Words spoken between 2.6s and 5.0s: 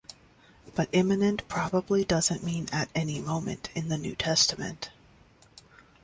'at any moment' in the New Testament.